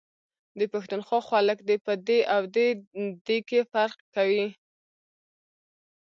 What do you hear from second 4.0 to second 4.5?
کوي،